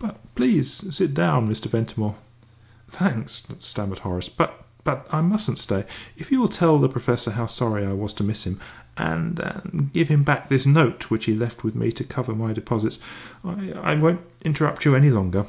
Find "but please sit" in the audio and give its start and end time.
0.00-1.14